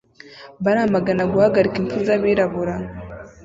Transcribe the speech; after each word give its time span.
Baramagana 0.63 1.23
guhagarika 1.31 1.75
impfu 1.81 1.97
zabirabura 2.07 2.75